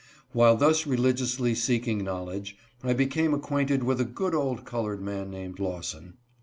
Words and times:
While 0.33 0.57
thus 0.57 0.87
religiously 0.87 1.53
seeking 1.53 2.03
knowledge, 2.03 2.57
I 2.83 2.93
be 2.93 3.05
came 3.05 3.35
acquainted 3.35 3.83
with 3.83 4.01
a 4.01 4.03
good 4.03 4.33
old 4.33 4.65
colored 4.65 4.99
man 5.03 5.29
named 5.29 5.59
Law 5.59 5.81
son. 5.81 6.15